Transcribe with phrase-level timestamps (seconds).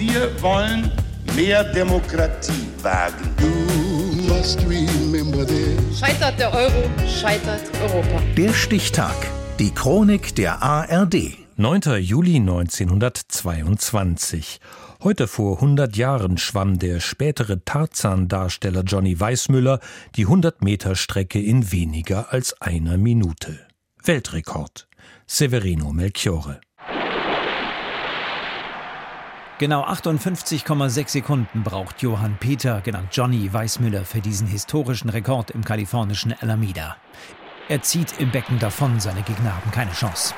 [0.00, 0.90] Wir wollen
[1.36, 3.28] mehr Demokratie wagen.
[5.94, 8.22] Scheitert der Euro, scheitert Europa.
[8.34, 9.14] Der Stichtag.
[9.58, 11.36] Die Chronik der ARD.
[11.56, 12.00] 9.
[12.00, 14.60] Juli 1922.
[15.02, 19.80] Heute vor 100 Jahren schwamm der spätere Tarzan-Darsteller Johnny Weissmüller
[20.16, 23.58] die 100-Meter-Strecke in weniger als einer Minute.
[24.02, 24.88] Weltrekord.
[25.26, 26.62] Severino Melchiore.
[29.60, 36.34] Genau 58,6 Sekunden braucht Johann Peter, genannt Johnny Weissmüller, für diesen historischen Rekord im kalifornischen
[36.40, 36.96] Alameda.
[37.68, 40.32] Er zieht im Becken davon, seine Gegner haben keine Chance.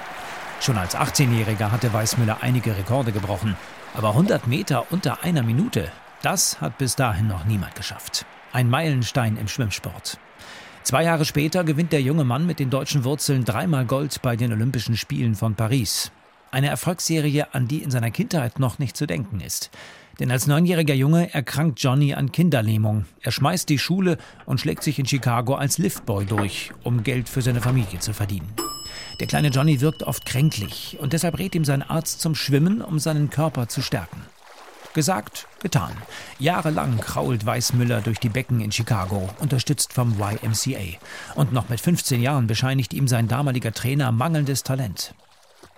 [0.61, 3.57] Schon als 18-Jähriger hatte Weissmüller einige Rekorde gebrochen.
[3.95, 5.93] Aber 100 Meter unter einer Minute,
[6.23, 8.27] das hat bis dahin noch niemand geschafft.
[8.53, 10.19] Ein Meilenstein im Schwimmsport.
[10.83, 14.53] Zwei Jahre später gewinnt der junge Mann mit den deutschen Wurzeln dreimal Gold bei den
[14.53, 16.11] Olympischen Spielen von Paris.
[16.53, 19.71] Eine Erfolgsserie, an die in seiner Kindheit noch nicht zu denken ist.
[20.21, 23.07] Denn als neunjähriger Junge erkrankt Johnny an Kinderlähmung.
[23.23, 27.41] Er schmeißt die Schule und schlägt sich in Chicago als Liftboy durch, um Geld für
[27.41, 28.53] seine Familie zu verdienen.
[29.19, 32.99] Der kleine Johnny wirkt oft kränklich und deshalb rät ihm sein Arzt zum Schwimmen, um
[32.99, 34.21] seinen Körper zu stärken.
[34.93, 35.93] Gesagt, getan.
[36.39, 40.99] Jahrelang krault Weißmüller durch die Becken in Chicago, unterstützt vom YMCA.
[41.35, 45.15] Und noch mit 15 Jahren bescheinigt ihm sein damaliger Trainer mangelndes Talent.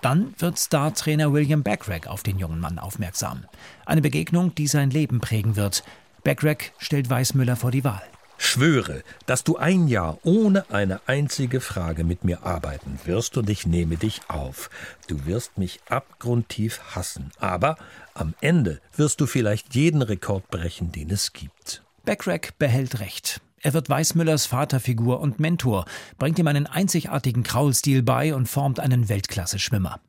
[0.05, 3.45] Dann wird Star-Trainer William Backrack auf den jungen Mann aufmerksam.
[3.87, 5.83] Eine Begegnung, die sein Leben prägen wird.
[6.25, 8.03] Backrack stellt Weißmüller vor die Wahl.
[8.37, 13.67] Schwöre, dass du ein Jahr ohne eine einzige Frage mit mir arbeiten wirst und ich
[13.67, 14.69] nehme dich auf.
[15.07, 17.79] Du wirst mich abgrundtief hassen, aber
[18.13, 21.83] am Ende wirst du vielleicht jeden Rekord brechen, den es gibt.
[22.05, 23.41] Backrack behält recht.
[23.65, 25.87] Er wird Weißmüllers Vaterfigur und Mentor,
[26.19, 30.01] bringt ihm einen einzigartigen Kraulstil bei und formt einen Weltklasse-Schwimmer.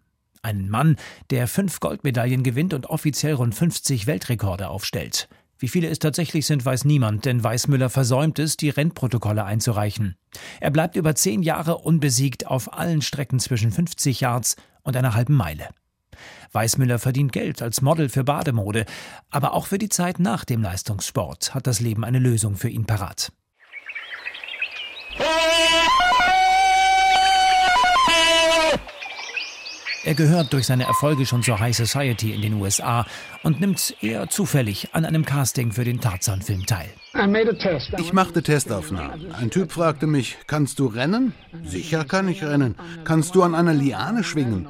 [0.42, 0.98] Einen Mann,
[1.30, 5.30] der fünf Goldmedaillen gewinnt und offiziell rund 50 Weltrekorde aufstellt.
[5.58, 10.18] Wie viele es tatsächlich sind, weiß niemand, denn Weißmüller versäumt es, die Rennprotokolle einzureichen.
[10.60, 15.34] Er bleibt über zehn Jahre unbesiegt auf allen Strecken zwischen 50 Yards und einer halben
[15.34, 15.70] Meile.
[16.52, 18.86] Weißmüller verdient Geld als Model für Bademode,
[19.30, 22.86] aber auch für die Zeit nach dem Leistungssport hat das Leben eine Lösung für ihn
[22.86, 23.32] parat.
[30.06, 33.08] Er gehört durch seine Erfolge schon zur High Society in den USA
[33.42, 36.90] und nimmt eher zufällig an einem Casting für den Tarzan-Film teil.
[37.98, 39.34] Ich machte Testaufnahmen.
[39.34, 41.34] Ein Typ fragte mich, kannst du rennen?
[41.64, 42.76] Sicher kann ich rennen.
[43.04, 44.68] Kannst du an einer Liane schwingen?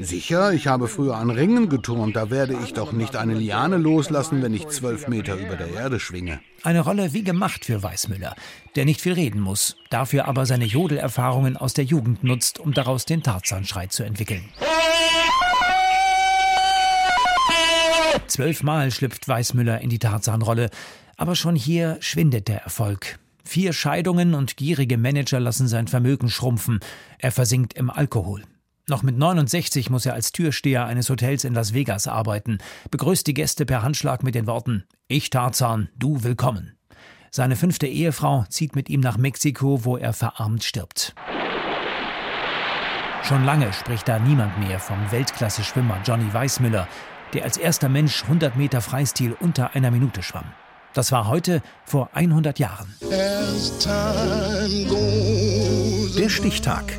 [0.00, 4.42] Sicher, ich habe früher an Ringen geturnt, da werde ich doch nicht eine Liane loslassen,
[4.42, 6.40] wenn ich zwölf Meter über der Erde schwinge.
[6.62, 8.34] Eine Rolle wie gemacht für Weißmüller,
[8.76, 13.04] der nicht viel reden muss, dafür aber seine Jodelerfahrungen aus der Jugend nutzt, um daraus
[13.04, 14.44] den Tarzanschrei zu entwickeln.
[18.26, 20.70] Zwölfmal schlüpft Weißmüller in die Tarzanrolle,
[21.16, 23.18] aber schon hier schwindet der Erfolg.
[23.44, 26.80] Vier Scheidungen und gierige Manager lassen sein Vermögen schrumpfen.
[27.18, 28.42] Er versinkt im Alkohol.
[28.86, 32.58] Noch mit 69 muss er als Türsteher eines Hotels in Las Vegas arbeiten,
[32.90, 36.76] begrüßt die Gäste per Handschlag mit den Worten Ich Tarzan, du willkommen.
[37.30, 41.14] Seine fünfte Ehefrau zieht mit ihm nach Mexiko, wo er verarmt stirbt.
[43.22, 46.86] Schon lange spricht da niemand mehr vom Weltklasse-Schwimmer Johnny Weissmüller,
[47.32, 50.52] der als erster Mensch 100 Meter Freistil unter einer Minute schwamm.
[50.92, 52.94] Das war heute vor 100 Jahren.
[56.18, 56.98] Der Stichtag.